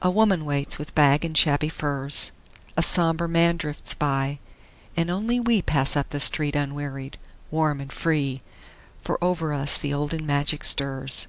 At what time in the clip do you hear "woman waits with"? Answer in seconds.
0.08-0.94